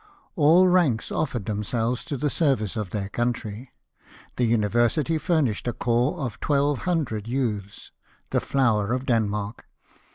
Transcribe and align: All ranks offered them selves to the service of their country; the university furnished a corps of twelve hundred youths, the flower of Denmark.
All 0.35 0.67
ranks 0.67 1.11
offered 1.11 1.45
them 1.45 1.63
selves 1.63 2.03
to 2.05 2.17
the 2.17 2.31
service 2.31 2.75
of 2.75 2.89
their 2.89 3.07
country; 3.07 3.71
the 4.35 4.45
university 4.45 5.19
furnished 5.19 5.67
a 5.67 5.73
corps 5.73 6.25
of 6.25 6.39
twelve 6.39 6.79
hundred 6.89 7.27
youths, 7.27 7.91
the 8.31 8.39
flower 8.39 8.93
of 8.93 9.05
Denmark. 9.05 9.63